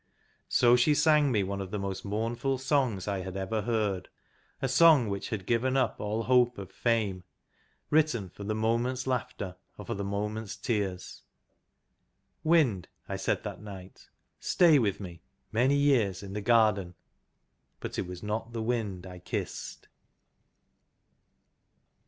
So 0.49 0.75
she 0.75 0.95
sang 0.95 1.31
me 1.31 1.43
one 1.43 1.61
of 1.61 1.69
the 1.69 1.77
most 1.77 2.03
mournful 2.03 2.57
songs 2.57 3.07
I 3.07 3.19
had 3.19 3.37
ever 3.37 3.61
heard, 3.61 4.09
a 4.59 4.67
song 4.67 5.09
which 5.09 5.29
had 5.29 5.45
given 5.45 5.77
up 5.77 5.99
all 5.99 6.23
hope 6.23 6.57
of 6.57 6.71
fame, 6.71 7.23
written 7.91 8.27
for 8.31 8.43
the 8.43 8.55
moment's 8.55 9.05
laughter 9.05 9.57
or 9.77 9.85
for 9.85 9.93
the 9.93 10.03
moment's 10.03 10.55
tears." 10.55 11.21
Wind," 12.43 12.87
I 13.07 13.15
said 13.15 13.43
that 13.43 13.61
night," 13.61 14.09
stay 14.39 14.79
with 14.79 14.99
me 14.99 15.21
many 15.51 15.75
years 15.75 16.23
in 16.23 16.33
the 16.33 16.41
garden." 16.41 16.95
But 17.79 17.99
it 17.99 18.07
was 18.07 18.23
not 18.23 18.53
the 18.53 18.63
Wind 18.63 19.05
I 19.05 19.19
kissed. 19.19 19.87